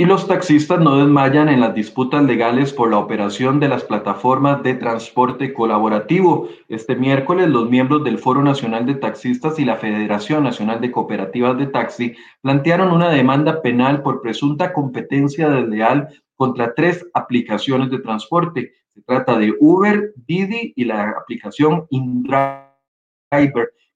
Y 0.00 0.06
los 0.06 0.26
taxistas 0.26 0.80
no 0.80 0.96
desmayan 0.96 1.50
en 1.50 1.60
las 1.60 1.74
disputas 1.74 2.24
legales 2.24 2.72
por 2.72 2.90
la 2.90 2.96
operación 2.96 3.60
de 3.60 3.68
las 3.68 3.84
plataformas 3.84 4.62
de 4.62 4.72
transporte 4.72 5.52
colaborativo. 5.52 6.48
Este 6.68 6.96
miércoles, 6.96 7.50
los 7.50 7.68
miembros 7.68 8.02
del 8.02 8.18
Foro 8.18 8.42
Nacional 8.42 8.86
de 8.86 8.94
Taxistas 8.94 9.58
y 9.58 9.66
la 9.66 9.76
Federación 9.76 10.42
Nacional 10.42 10.80
de 10.80 10.90
Cooperativas 10.90 11.58
de 11.58 11.66
Taxi 11.66 12.14
plantearon 12.40 12.92
una 12.92 13.10
demanda 13.10 13.60
penal 13.60 14.02
por 14.02 14.22
presunta 14.22 14.72
competencia 14.72 15.50
desleal 15.50 16.08
contra 16.34 16.72
tres 16.72 17.06
aplicaciones 17.12 17.90
de 17.90 17.98
transporte. 17.98 18.72
Se 18.94 19.02
trata 19.02 19.38
de 19.38 19.52
Uber, 19.60 20.14
Didi 20.16 20.72
y 20.76 20.86
la 20.86 21.10
aplicación 21.10 21.84
InDriver 21.90 22.70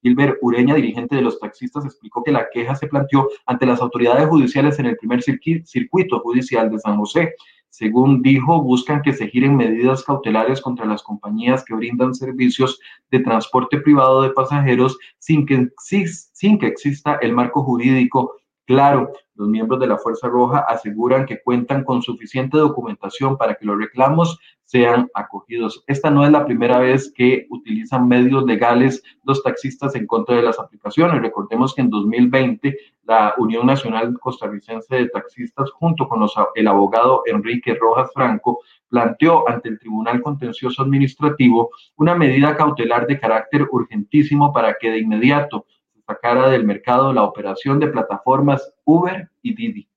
Gilbert 0.05 0.37
Ureña, 0.43 0.75
dirigente 0.75 1.17
de 1.17 1.23
los 1.23 1.41
taxistas, 1.41 1.87
explicó 1.87 2.23
que 2.23 2.31
la 2.31 2.47
queja 2.53 2.75
se 2.75 2.89
planteó 2.89 3.27
ante 3.47 3.65
las 3.65 3.81
autoridades 3.81 4.29
judiciales 4.29 4.79
en 4.79 4.85
el 4.85 4.99
primer 4.99 5.23
circuito 5.23 6.21
judicial 6.21 6.71
de 6.71 6.79
San 6.79 6.99
José. 6.99 7.33
Según 7.71 8.21
dijo, 8.21 8.63
buscan 8.63 9.01
que 9.01 9.15
se 9.15 9.29
giren 9.29 9.57
medidas 9.57 10.05
cautelares 10.05 10.61
contra 10.61 10.85
las 10.85 11.03
compañías 11.03 11.65
que 11.65 11.75
brindan 11.75 12.15
servicios 12.15 12.79
de 13.11 13.21
transporte 13.21 13.81
privado 13.81 14.21
de 14.21 14.31
pasajeros 14.31 14.99
sin 15.19 15.47
que, 15.47 15.71
sin 15.81 16.59
que 16.59 16.67
exista 16.67 17.19
el 17.23 17.33
marco 17.33 17.65
jurídico 17.65 18.35
claro. 18.67 19.13
Los 19.37 19.49
miembros 19.49 19.81
de 19.81 19.89
la 19.89 19.99
Fuerza 19.99 20.29
Roja 20.29 20.61
aseguran 20.61 21.27
que 21.27 21.43
cuentan 21.43 21.83
con 21.83 22.03
suficiente 22.03 22.57
documentación 22.57 23.37
para 23.37 23.57
que 23.57 23.67
los 23.67 23.77
reclamos 23.77 24.39
sean 24.65 25.09
acogidos. 25.15 25.83
Esta 25.87 26.11
no 26.11 26.25
es 26.25 26.31
la 26.31 26.47
primera 26.47 26.79
vez 26.79 27.13
que 27.13 27.47
utilizan 27.51 28.07
medios 28.07 28.45
legales 28.45 29.03
los 29.25 29.43
taxistas 29.43 29.95
en 29.97 30.07
contra 30.07 30.37
de 30.37 30.43
las 30.43 30.59
aplicaciones. 30.59 31.21
Recordemos 31.21 31.75
que 31.75 31.83
en 31.83 31.91
2020 31.91 32.79
la 33.05 33.35
Unión 33.37 33.67
Nacional 33.67 34.19
Costarricense 34.19 34.95
de 34.95 35.09
Taxistas, 35.09 35.71
junto 35.73 36.09
con 36.09 36.27
el 36.55 36.69
abogado 36.69 37.23
Enrique 37.27 37.75
Rojas 37.75 38.11
Franco, 38.15 38.61
planteó 38.89 39.49
ante 39.49 39.69
el 39.69 39.79
Tribunal 39.79 40.23
Contencioso 40.23 40.83
Administrativo 40.83 41.71
una 41.97 42.15
medida 42.15 42.57
cautelar 42.57 43.07
de 43.07 43.19
carácter 43.19 43.67
urgentísimo 43.71 44.53
para 44.53 44.75
que 44.75 44.91
de 44.91 45.01
inmediato 45.01 45.67
sacara 46.07 46.49
del 46.51 46.65
mercado 46.65 47.13
la 47.13 47.23
operación 47.23 47.79
de 47.81 47.89
plataformas 47.89 48.75
Uber 48.85 49.31
y 49.43 49.55
Didi. 49.55 49.89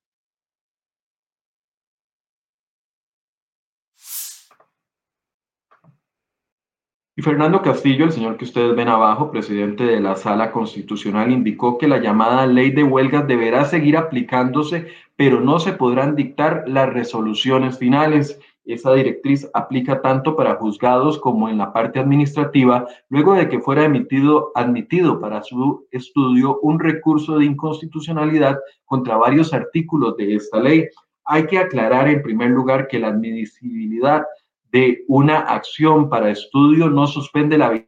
Y 7.19 7.23
Fernando 7.23 7.63
Castillo, 7.63 8.05
el 8.05 8.11
señor 8.11 8.37
que 8.37 8.45
ustedes 8.45 8.75
ven 8.75 8.89
abajo, 8.89 9.31
presidente 9.31 9.83
de 9.83 9.99
la 9.99 10.15
Sala 10.15 10.51
Constitucional, 10.51 11.31
indicó 11.31 11.79
que 11.79 11.87
la 11.87 11.97
llamada 11.97 12.45
ley 12.45 12.69
de 12.69 12.83
huelgas 12.83 13.25
deberá 13.27 13.65
seguir 13.65 13.97
aplicándose, 13.97 14.89
pero 15.15 15.41
no 15.41 15.57
se 15.59 15.73
podrán 15.73 16.15
dictar 16.15 16.65
las 16.67 16.93
resoluciones 16.93 17.79
finales. 17.79 18.39
Esa 18.67 18.93
directriz 18.93 19.49
aplica 19.53 20.01
tanto 20.01 20.35
para 20.35 20.55
juzgados 20.55 21.17
como 21.19 21.47
en 21.47 21.57
la 21.57 21.71
parte 21.71 21.99
administrativa, 21.99 22.85
luego 23.07 23.33
de 23.33 23.47
que 23.47 23.61
fuera 23.61 23.85
emitido, 23.85 24.51
admitido 24.55 25.21
para 25.21 25.41
su 25.41 25.87
estudio 25.91 26.59
un 26.61 26.77
recurso 26.77 27.37
de 27.37 27.45
inconstitucionalidad 27.45 28.59
contra 28.83 29.15
varios 29.15 29.53
artículos 29.53 30.17
de 30.17 30.35
esta 30.35 30.59
ley. 30.59 30.85
Hay 31.23 31.47
que 31.47 31.59
aclarar 31.59 32.09
en 32.09 32.21
primer 32.21 32.51
lugar 32.51 32.89
que 32.89 32.99
la 32.99 33.07
admisibilidad 33.07 34.25
de 34.69 35.05
una 35.07 35.39
acción 35.39 36.09
para 36.09 36.29
estudio 36.29 36.89
no 36.89 37.07
suspende 37.07 37.57
la 37.57 37.87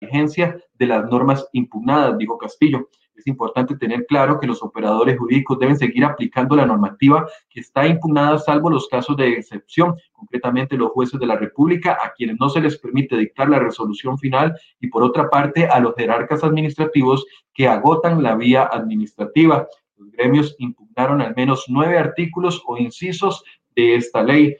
vigencia 0.00 0.58
de 0.72 0.86
las 0.86 1.04
normas 1.10 1.46
impugnadas, 1.52 2.16
dijo 2.16 2.38
Castillo. 2.38 2.88
Es 3.14 3.26
importante 3.26 3.76
tener 3.76 4.06
claro 4.06 4.40
que 4.40 4.46
los 4.46 4.62
operadores 4.62 5.18
jurídicos 5.18 5.58
deben 5.58 5.76
seguir 5.76 6.04
aplicando 6.04 6.56
la 6.56 6.66
normativa 6.66 7.26
que 7.48 7.60
está 7.60 7.86
impugnada, 7.86 8.38
salvo 8.38 8.70
los 8.70 8.88
casos 8.88 9.16
de 9.16 9.34
excepción, 9.34 9.94
concretamente 10.12 10.76
los 10.76 10.90
jueces 10.90 11.20
de 11.20 11.26
la 11.26 11.36
República, 11.36 11.98
a 12.02 12.12
quienes 12.12 12.36
no 12.40 12.48
se 12.48 12.60
les 12.60 12.78
permite 12.78 13.16
dictar 13.16 13.48
la 13.48 13.60
resolución 13.60 14.18
final, 14.18 14.58
y 14.80 14.88
por 14.88 15.02
otra 15.02 15.30
parte 15.30 15.66
a 15.66 15.78
los 15.80 15.94
jerarcas 15.94 16.42
administrativos 16.42 17.24
que 17.52 17.68
agotan 17.68 18.22
la 18.22 18.34
vía 18.34 18.64
administrativa. 18.64 19.68
Los 19.96 20.10
gremios 20.10 20.56
impugnaron 20.58 21.20
al 21.20 21.34
menos 21.36 21.66
nueve 21.68 21.98
artículos 21.98 22.62
o 22.66 22.76
incisos 22.76 23.44
de 23.76 23.96
esta 23.96 24.22
ley. 24.22 24.56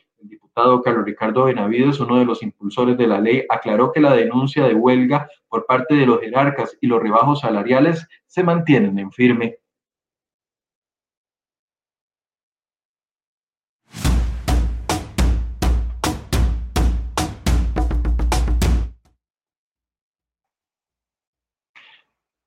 Diputado 0.56 0.82
Carlos 0.82 1.04
Ricardo 1.04 1.44
Benavides, 1.46 1.98
uno 1.98 2.16
de 2.16 2.24
los 2.24 2.40
impulsores 2.40 2.96
de 2.96 3.08
la 3.08 3.20
ley, 3.20 3.42
aclaró 3.48 3.90
que 3.90 3.98
la 3.98 4.14
denuncia 4.14 4.64
de 4.64 4.72
huelga 4.72 5.28
por 5.48 5.66
parte 5.66 5.96
de 5.96 6.06
los 6.06 6.20
jerarcas 6.20 6.78
y 6.80 6.86
los 6.86 7.02
rebajos 7.02 7.40
salariales 7.40 8.06
se 8.28 8.44
mantienen 8.44 8.96
en 9.00 9.10
firme. 9.10 9.58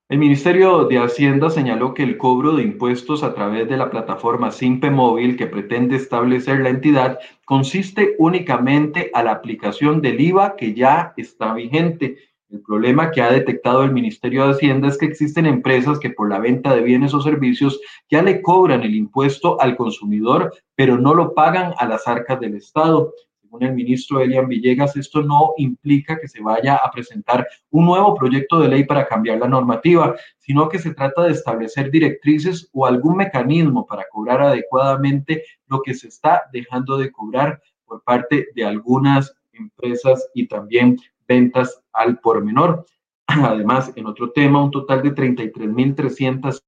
El 0.09 0.19
Ministerio 0.19 0.85
de 0.85 0.99
Hacienda 0.99 1.49
señaló 1.49 1.93
que 1.93 2.01
el 2.01 2.17
cobro 2.17 2.53
de 2.53 2.63
impuestos 2.63 3.23
a 3.23 3.33
través 3.33 3.67
de 3.67 3.75
la 3.75 3.89
plataforma 3.89 4.51
Simpe 4.51 4.89
Móvil 4.89 5.35
que 5.35 5.47
pretende 5.47 5.97
establecer 5.97 6.61
la 6.61 6.69
entidad 6.69 7.19
consiste 7.43 8.15
únicamente 8.17 9.11
a 9.13 9.21
la 9.21 9.33
aplicación 9.33 10.01
del 10.01 10.21
IVA 10.21 10.55
que 10.55 10.73
ya 10.73 11.13
está 11.17 11.53
vigente. 11.53 12.19
El 12.49 12.61
problema 12.61 13.11
que 13.11 13.21
ha 13.21 13.29
detectado 13.29 13.83
el 13.83 13.91
Ministerio 13.91 14.45
de 14.45 14.51
Hacienda 14.51 14.87
es 14.87 14.97
que 14.97 15.07
existen 15.07 15.45
empresas 15.45 15.99
que 15.99 16.11
por 16.11 16.29
la 16.29 16.39
venta 16.39 16.73
de 16.73 16.83
bienes 16.83 17.13
o 17.13 17.19
servicios 17.19 17.77
ya 18.09 18.21
le 18.21 18.41
cobran 18.41 18.83
el 18.83 18.95
impuesto 18.95 19.59
al 19.59 19.75
consumidor, 19.75 20.53
pero 20.75 20.97
no 20.97 21.13
lo 21.13 21.33
pagan 21.33 21.73
a 21.79 21.85
las 21.85 22.07
arcas 22.07 22.39
del 22.39 22.55
Estado. 22.55 23.11
El 23.59 23.73
ministro 23.73 24.19
Elian 24.19 24.47
Villegas, 24.47 24.95
esto 24.95 25.21
no 25.21 25.53
implica 25.57 26.19
que 26.19 26.27
se 26.27 26.41
vaya 26.41 26.75
a 26.75 26.91
presentar 26.91 27.47
un 27.71 27.85
nuevo 27.85 28.15
proyecto 28.15 28.59
de 28.59 28.67
ley 28.67 28.83
para 28.83 29.07
cambiar 29.07 29.39
la 29.39 29.47
normativa, 29.47 30.15
sino 30.37 30.69
que 30.69 30.79
se 30.79 30.93
trata 30.93 31.23
de 31.23 31.33
establecer 31.33 31.91
directrices 31.91 32.69
o 32.73 32.85
algún 32.85 33.17
mecanismo 33.17 33.85
para 33.85 34.05
cobrar 34.11 34.41
adecuadamente 34.41 35.43
lo 35.67 35.81
que 35.81 35.93
se 35.93 36.07
está 36.07 36.43
dejando 36.51 36.97
de 36.97 37.11
cobrar 37.11 37.61
por 37.85 38.03
parte 38.03 38.47
de 38.55 38.65
algunas 38.65 39.33
empresas 39.53 40.29
y 40.33 40.47
también 40.47 40.97
ventas 41.27 41.81
al 41.93 42.19
por 42.19 42.43
menor. 42.43 42.85
Además, 43.27 43.91
en 43.95 44.05
otro 44.05 44.31
tema, 44.31 44.63
un 44.63 44.71
total 44.71 45.01
de 45.01 45.13
33.300 45.13 46.61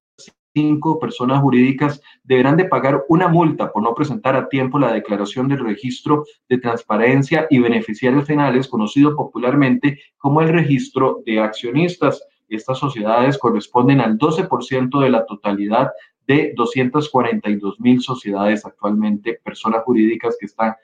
cinco 0.52 0.98
personas 0.98 1.40
jurídicas 1.40 2.00
deberán 2.24 2.56
de 2.56 2.64
pagar 2.64 3.04
una 3.08 3.28
multa 3.28 3.72
por 3.72 3.82
no 3.82 3.94
presentar 3.94 4.36
a 4.36 4.48
tiempo 4.48 4.78
la 4.78 4.92
declaración 4.92 5.48
del 5.48 5.64
registro 5.64 6.24
de 6.48 6.58
transparencia 6.58 7.46
y 7.50 7.58
beneficiarios 7.58 8.26
finales, 8.26 8.68
conocido 8.68 9.14
popularmente 9.14 10.00
como 10.18 10.40
el 10.40 10.48
registro 10.48 11.22
de 11.24 11.40
accionistas. 11.40 12.22
Estas 12.48 12.78
sociedades 12.78 13.38
corresponden 13.38 14.00
al 14.00 14.18
12% 14.18 15.00
de 15.00 15.10
la 15.10 15.24
totalidad 15.24 15.90
de 16.26 16.52
242 16.56 17.80
mil 17.80 18.00
sociedades 18.00 18.64
actualmente, 18.64 19.40
personas 19.44 19.82
jurídicas 19.84 20.36
que 20.38 20.46
están 20.46 20.74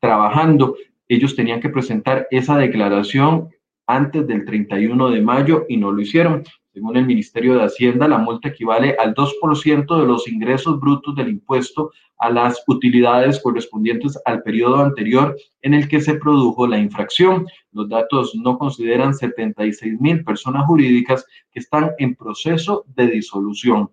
trabajando. 0.00 0.76
Ellos 1.08 1.34
tenían 1.34 1.60
que 1.60 1.68
presentar 1.68 2.26
esa 2.30 2.56
declaración 2.56 3.48
antes 3.86 4.26
del 4.26 4.44
31 4.44 5.10
de 5.10 5.20
mayo 5.20 5.66
y 5.68 5.76
no 5.76 5.90
lo 5.90 6.00
hicieron. 6.00 6.44
Según 6.78 6.96
el 6.96 7.06
Ministerio 7.06 7.56
de 7.56 7.64
Hacienda, 7.64 8.06
la 8.06 8.18
multa 8.18 8.50
equivale 8.50 8.94
al 9.00 9.12
2% 9.12 10.00
de 10.00 10.06
los 10.06 10.28
ingresos 10.28 10.78
brutos 10.78 11.16
del 11.16 11.28
impuesto 11.28 11.90
a 12.18 12.30
las 12.30 12.62
utilidades 12.68 13.40
correspondientes 13.42 14.16
al 14.24 14.44
periodo 14.44 14.76
anterior 14.76 15.36
en 15.62 15.74
el 15.74 15.88
que 15.88 16.00
se 16.00 16.14
produjo 16.14 16.68
la 16.68 16.78
infracción. 16.78 17.48
Los 17.72 17.88
datos 17.88 18.32
no 18.36 18.58
consideran 18.58 19.12
76 19.12 20.00
mil 20.00 20.22
personas 20.22 20.66
jurídicas 20.66 21.26
que 21.50 21.58
están 21.58 21.90
en 21.98 22.14
proceso 22.14 22.84
de 22.94 23.08
disolución. 23.08 23.90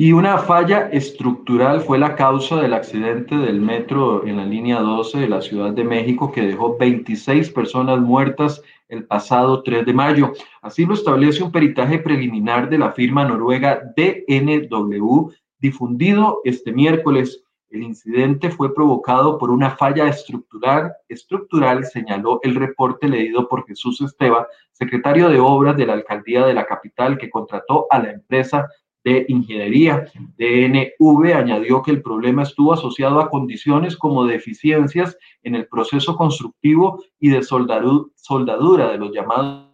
Y 0.00 0.12
una 0.12 0.38
falla 0.38 0.88
estructural 0.92 1.80
fue 1.80 1.98
la 1.98 2.14
causa 2.14 2.54
del 2.60 2.72
accidente 2.72 3.36
del 3.36 3.60
metro 3.60 4.24
en 4.24 4.36
la 4.36 4.44
línea 4.44 4.78
12 4.78 5.18
de 5.18 5.28
la 5.28 5.40
Ciudad 5.40 5.72
de 5.72 5.82
México 5.82 6.30
que 6.30 6.42
dejó 6.42 6.78
26 6.78 7.50
personas 7.50 7.98
muertas 7.98 8.62
el 8.88 9.06
pasado 9.06 9.64
3 9.64 9.84
de 9.84 9.92
mayo. 9.92 10.34
Así 10.62 10.86
lo 10.86 10.94
establece 10.94 11.42
un 11.42 11.50
peritaje 11.50 11.98
preliminar 11.98 12.70
de 12.70 12.78
la 12.78 12.92
firma 12.92 13.24
noruega 13.24 13.82
DNW 13.96 15.32
difundido 15.58 16.42
este 16.44 16.70
miércoles. 16.70 17.42
El 17.68 17.82
incidente 17.82 18.50
fue 18.50 18.72
provocado 18.72 19.36
por 19.36 19.50
una 19.50 19.70
falla 19.70 20.06
estructural, 20.06 20.92
estructural, 21.08 21.84
señaló 21.84 22.38
el 22.44 22.54
reporte 22.54 23.08
leído 23.08 23.48
por 23.48 23.66
Jesús 23.66 24.00
Esteba, 24.00 24.46
secretario 24.70 25.28
de 25.28 25.40
Obras 25.40 25.76
de 25.76 25.86
la 25.86 25.94
Alcaldía 25.94 26.46
de 26.46 26.54
la 26.54 26.66
capital, 26.66 27.18
que 27.18 27.28
contrató 27.28 27.88
a 27.90 27.98
la 27.98 28.12
empresa 28.12 28.68
de 29.08 29.26
Ingeniería. 29.28 30.06
DNV 30.36 31.34
añadió 31.34 31.82
que 31.82 31.90
el 31.90 32.02
problema 32.02 32.42
estuvo 32.42 32.72
asociado 32.72 33.20
a 33.20 33.30
condiciones 33.30 33.96
como 33.96 34.26
deficiencias 34.26 35.16
en 35.42 35.54
el 35.54 35.66
proceso 35.66 36.16
constructivo 36.16 37.02
y 37.18 37.30
de 37.30 37.42
soldadura 37.42 38.92
de 38.92 38.98
los 38.98 39.12
llamados 39.12 39.68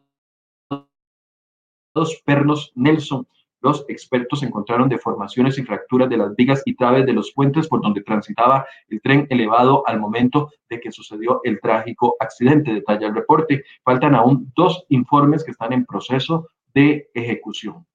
pernos 2.25 2.73
Nelson. 2.75 3.27
Los 3.61 3.87
expertos 3.89 4.43
encontraron 4.43 4.91
deformaciones 4.91 5.57
y 5.57 5.63
fracturas 5.63 6.11
de 6.11 6.19
las 6.19 6.37
vigas 6.37 6.63
y 6.67 6.75
traves 6.75 7.07
de 7.07 7.15
los 7.15 7.33
puentes 7.33 7.67
por 7.67 7.81
donde 7.81 8.03
transitaba 8.03 8.67
el 8.89 9.01
tren 9.01 9.27
elevado 9.31 9.83
al 9.87 9.99
momento 9.99 10.51
de 10.69 10.81
que 10.81 10.93
sucedió 10.93 11.41
el 11.45 11.61
trágico 11.61 12.15
accidente, 12.21 12.75
detalla 12.75 13.07
el 13.07 13.15
reporte. 13.15 13.65
Faltan 13.83 14.15
aún 14.15 14.53
dos 14.55 14.85
informes 14.91 15.43
que 15.45 15.53
están 15.53 15.73
en 15.73 15.87
proceso 15.87 16.49
de 16.75 17.09
ejecución. 17.15 17.87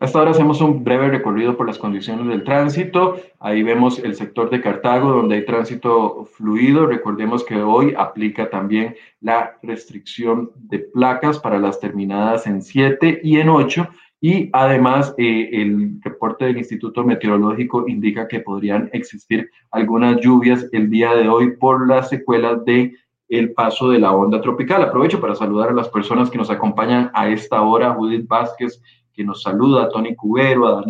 Hasta 0.00 0.18
ahora 0.18 0.30
hacemos 0.30 0.62
un 0.62 0.82
breve 0.82 1.10
recorrido 1.10 1.58
por 1.58 1.66
las 1.66 1.76
condiciones 1.76 2.26
del 2.26 2.42
tránsito. 2.42 3.20
Ahí 3.38 3.62
vemos 3.62 3.98
el 3.98 4.14
sector 4.14 4.48
de 4.48 4.62
Cartago, 4.62 5.10
donde 5.10 5.34
hay 5.34 5.44
tránsito 5.44 6.24
fluido. 6.24 6.86
Recordemos 6.86 7.44
que 7.44 7.56
hoy 7.56 7.92
aplica 7.94 8.48
también 8.48 8.96
la 9.20 9.58
restricción 9.62 10.52
de 10.54 10.78
placas 10.78 11.38
para 11.38 11.58
las 11.58 11.80
terminadas 11.80 12.46
en 12.46 12.62
7 12.62 13.20
y 13.22 13.40
en 13.40 13.50
8. 13.50 13.88
Y 14.22 14.48
además, 14.54 15.14
eh, 15.18 15.50
el 15.52 16.00
reporte 16.00 16.46
del 16.46 16.56
Instituto 16.56 17.04
Meteorológico 17.04 17.86
indica 17.86 18.26
que 18.26 18.40
podrían 18.40 18.88
existir 18.94 19.50
algunas 19.70 20.18
lluvias 20.22 20.66
el 20.72 20.88
día 20.88 21.14
de 21.14 21.28
hoy 21.28 21.58
por 21.58 21.86
las 21.86 22.08
secuelas 22.08 22.64
de 22.64 22.94
el 23.28 23.52
paso 23.52 23.90
de 23.90 23.98
la 23.98 24.12
onda 24.12 24.40
tropical. 24.40 24.82
Aprovecho 24.82 25.20
para 25.20 25.34
saludar 25.34 25.68
a 25.68 25.74
las 25.74 25.88
personas 25.88 26.30
que 26.30 26.38
nos 26.38 26.50
acompañan 26.50 27.10
a 27.14 27.28
esta 27.28 27.62
hora. 27.62 27.94
Judith 27.94 28.26
Vázquez, 28.26 28.82
que 29.20 29.24
nos 29.26 29.42
saluda, 29.42 29.82
a 29.82 29.88
Tony 29.90 30.16
Cubero, 30.16 30.66
a, 30.66 30.82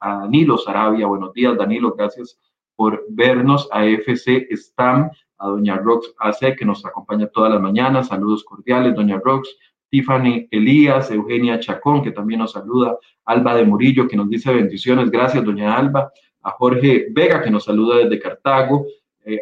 a 0.00 0.18
Danilo 0.22 0.58
Sarabia, 0.58 1.06
buenos 1.06 1.32
días 1.32 1.56
Danilo, 1.56 1.94
gracias 1.94 2.36
por 2.74 3.04
vernos, 3.10 3.68
a 3.70 3.86
FC 3.86 4.48
Stam, 4.56 5.08
a 5.38 5.46
doña 5.46 5.76
Rox 5.76 6.12
AC, 6.18 6.56
que 6.56 6.64
nos 6.64 6.84
acompaña 6.84 7.28
todas 7.28 7.52
las 7.52 7.62
mañanas, 7.62 8.08
saludos 8.08 8.42
cordiales, 8.42 8.96
doña 8.96 9.20
Rox, 9.24 9.48
Tiffany 9.88 10.48
Elías, 10.50 11.12
Eugenia 11.12 11.60
Chacón, 11.60 12.02
que 12.02 12.10
también 12.10 12.40
nos 12.40 12.50
saluda, 12.50 12.98
Alba 13.24 13.54
de 13.54 13.64
Murillo, 13.64 14.08
que 14.08 14.16
nos 14.16 14.28
dice 14.28 14.52
bendiciones, 14.52 15.08
gracias 15.08 15.44
doña 15.44 15.76
Alba, 15.76 16.10
a 16.42 16.50
Jorge 16.50 17.06
Vega, 17.12 17.40
que 17.40 17.52
nos 17.52 17.66
saluda 17.66 17.98
desde 17.98 18.18
Cartago, 18.18 18.84
eh, 19.24 19.40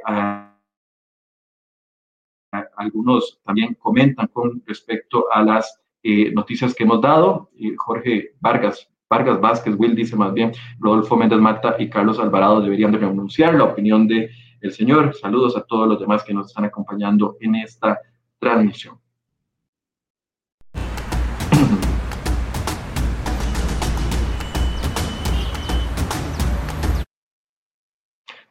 algunos 2.77 3.41
también 3.43 3.73
comentan 3.73 4.27
con 4.27 4.63
respecto 4.67 5.33
a 5.33 5.43
las 5.43 5.81
eh, 6.05 6.31
noticias 6.33 6.75
que 6.75 6.85
hemos 6.85 7.01
dado. 7.01 7.51
Jorge 7.77 8.35
Vargas, 8.40 8.88
Vargas 9.11 9.40
Vázquez, 9.40 9.75
Will 9.77 9.97
dice 9.97 10.14
más 10.14 10.33
bien, 10.33 10.53
Rodolfo 10.79 11.17
Méndez 11.17 11.40
Mata 11.40 11.77
y 11.79 11.90
Carlos 11.90 12.21
Alvarado 12.21 12.61
deberían 12.61 12.93
de 12.93 12.99
renunciar. 12.99 13.55
La 13.55 13.64
opinión 13.64 14.07
de 14.07 14.31
el 14.61 14.73
señor. 14.73 15.14
Saludos 15.14 15.57
a 15.57 15.62
todos 15.62 15.87
los 15.87 16.01
demás 16.01 16.25
que 16.25 16.33
nos 16.35 16.49
están 16.49 16.64
acompañando 16.64 17.37
en 17.40 17.57
esta 17.57 18.01
transmisión. 18.38 18.99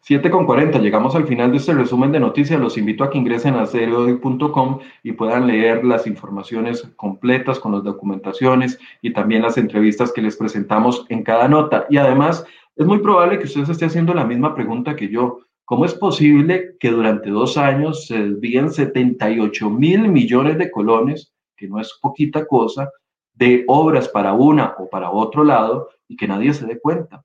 7 0.06 0.30
con 0.30 0.46
40, 0.46 0.80
llegamos 0.80 1.16
al 1.16 1.26
final 1.26 1.52
de 1.52 1.60
este 1.60 1.74
resumen 1.74 2.12
de 2.12 2.20
noticias. 2.20 2.60
Los 2.60 2.78
invito 2.78 3.06
a 3.06 3.10
que 3.10 3.18
ingresen 3.18 3.56
a 3.56 3.66
seriohoy.com 3.66 4.80
y 5.02 5.14
puedan 5.14 5.48
leer 5.48 5.86
las 5.86 6.06
informaciones 6.08 6.84
completas 6.98 7.58
con 7.58 7.72
las 7.72 7.86
documentaciones 7.86 8.78
y 9.02 9.14
también 9.14 9.44
las 9.44 9.58
entrevistas 9.58 10.12
que 10.12 10.22
les 10.22 10.36
presentamos 10.36 11.06
en 11.08 11.24
cada 11.24 11.48
nota. 11.48 11.86
Y 11.90 11.96
además, 11.96 12.46
es 12.76 12.86
muy 12.86 13.00
probable 13.00 13.40
que 13.40 13.46
ustedes 13.46 13.70
esté 13.70 13.86
haciendo 13.86 14.14
la 14.14 14.26
misma 14.26 14.54
pregunta 14.54 14.98
que 14.98 15.08
yo. 15.08 15.40
¿Cómo 15.64 15.86
es 15.86 15.94
posible 15.94 16.76
que 16.82 16.92
durante 16.92 17.30
dos 17.30 17.58
años 17.58 18.06
se 18.06 18.28
desvíen 18.28 18.72
78 18.72 19.70
mil 19.70 20.10
millones 20.10 20.58
de 20.58 20.70
colones, 20.70 21.32
que 21.56 21.70
no 21.70 21.80
es 21.80 21.98
poquita 22.02 22.46
cosa, 22.46 22.90
de 23.34 23.64
obras 23.68 24.10
para 24.10 24.34
una 24.34 24.76
o 24.78 24.90
para 24.90 25.12
otro 25.12 25.46
lado 25.46 25.88
y 26.10 26.18
que 26.18 26.28
nadie 26.28 26.54
se 26.54 26.66
dé 26.66 26.78
cuenta? 26.78 27.24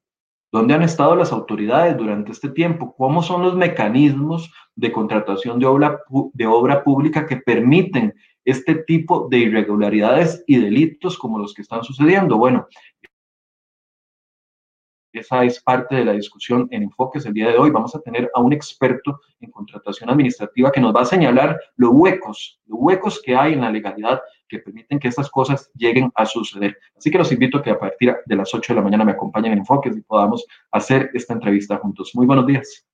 ¿Dónde 0.50 0.74
han 0.74 0.82
estado 0.82 1.14
las 1.14 1.32
autoridades 1.32 1.96
durante 1.96 2.32
este 2.32 2.48
tiempo? 2.48 2.94
¿Cómo 2.96 3.22
son 3.22 3.42
los 3.42 3.54
mecanismos 3.54 4.50
de 4.74 4.90
contratación 4.92 5.58
de 5.58 5.66
obra, 5.66 6.00
de 6.32 6.46
obra 6.46 6.82
pública 6.82 7.26
que 7.26 7.36
permiten 7.36 8.14
este 8.44 8.76
tipo 8.76 9.28
de 9.30 9.38
irregularidades 9.38 10.42
y 10.46 10.56
delitos 10.56 11.18
como 11.18 11.38
los 11.38 11.52
que 11.52 11.62
están 11.62 11.84
sucediendo? 11.84 12.38
Bueno, 12.38 12.66
esa 15.12 15.44
es 15.44 15.62
parte 15.62 15.96
de 15.96 16.04
la 16.04 16.12
discusión 16.12 16.68
en 16.70 16.82
Enfoques 16.82 17.24
el 17.26 17.34
día 17.34 17.48
de 17.48 17.58
hoy. 17.58 17.70
Vamos 17.70 17.94
a 17.94 18.00
tener 18.00 18.30
a 18.34 18.40
un 18.40 18.52
experto 18.52 19.20
en 19.40 19.50
contratación 19.50 20.10
administrativa 20.10 20.70
que 20.70 20.80
nos 20.80 20.94
va 20.94 21.02
a 21.02 21.06
señalar 21.06 21.58
los 21.76 21.90
huecos, 21.92 22.60
los 22.66 22.78
huecos 22.80 23.22
que 23.24 23.34
hay 23.34 23.54
en 23.54 23.62
la 23.62 23.70
legalidad 23.70 24.20
que 24.48 24.58
permiten 24.58 24.98
que 24.98 25.08
estas 25.08 25.30
cosas 25.30 25.70
lleguen 25.74 26.10
a 26.14 26.24
suceder. 26.26 26.78
Así 26.96 27.10
que 27.10 27.18
los 27.18 27.32
invito 27.32 27.58
a 27.58 27.62
que 27.62 27.70
a 27.70 27.78
partir 27.78 28.16
de 28.24 28.36
las 28.36 28.52
8 28.54 28.72
de 28.72 28.76
la 28.76 28.84
mañana 28.84 29.04
me 29.04 29.12
acompañen 29.12 29.52
en 29.52 29.58
Enfoques 29.58 29.96
y 29.96 30.00
podamos 30.00 30.46
hacer 30.72 31.10
esta 31.14 31.34
entrevista 31.34 31.76
juntos. 31.76 32.12
Muy 32.14 32.26
buenos 32.26 32.46
días. 32.46 32.86